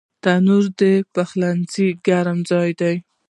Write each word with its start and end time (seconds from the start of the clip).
تنور 0.23 0.65
د 0.79 0.81
پخلنځي 1.13 1.87
ګرم 2.05 2.39
ځای 2.49 2.69
دی 2.79 2.95